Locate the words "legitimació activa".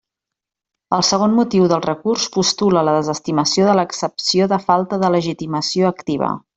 5.19-6.37